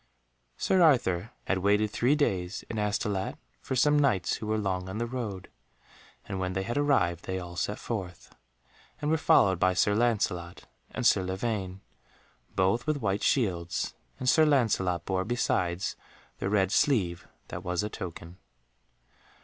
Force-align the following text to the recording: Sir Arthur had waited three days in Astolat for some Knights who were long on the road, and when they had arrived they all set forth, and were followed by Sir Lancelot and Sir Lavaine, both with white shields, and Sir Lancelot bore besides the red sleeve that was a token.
Sir 0.57 0.81
Arthur 0.81 1.29
had 1.45 1.59
waited 1.59 1.91
three 1.91 2.15
days 2.15 2.63
in 2.71 2.79
Astolat 2.79 3.37
for 3.61 3.75
some 3.75 3.99
Knights 3.99 4.37
who 4.37 4.47
were 4.47 4.57
long 4.57 4.89
on 4.89 4.97
the 4.97 5.05
road, 5.05 5.47
and 6.25 6.39
when 6.39 6.53
they 6.53 6.63
had 6.63 6.75
arrived 6.75 7.25
they 7.25 7.37
all 7.39 7.55
set 7.55 7.77
forth, 7.77 8.33
and 8.99 9.11
were 9.11 9.15
followed 9.17 9.59
by 9.59 9.75
Sir 9.75 9.93
Lancelot 9.93 10.63
and 10.89 11.05
Sir 11.05 11.21
Lavaine, 11.21 11.81
both 12.55 12.87
with 12.87 12.97
white 12.97 13.21
shields, 13.21 13.93
and 14.19 14.27
Sir 14.27 14.43
Lancelot 14.43 15.05
bore 15.05 15.23
besides 15.23 15.95
the 16.39 16.49
red 16.49 16.71
sleeve 16.71 17.27
that 17.49 17.63
was 17.63 17.83
a 17.83 17.87
token. 17.89 18.37